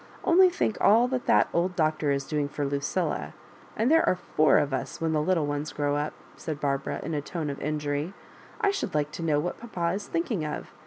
[0.23, 3.35] Only think all that that old Doctor is doing for Lucilla;
[3.77, 7.13] and there are four of us when the little ones grow up," said Barbara, in
[7.13, 8.15] a tone of injury."
[8.61, 10.73] I should like to know what papa is thinking of?